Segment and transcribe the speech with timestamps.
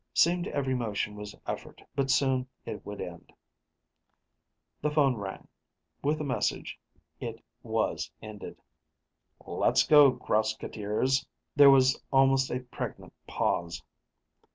[0.15, 3.31] Seemed every motion was effort, but soon it would end.
[4.81, 5.47] The phone rang.
[6.03, 6.79] With the message,
[7.19, 8.57] it was ended.
[9.45, 11.23] "Let's go, grouseketeers."
[11.55, 13.83] There was almost a pregnant pause.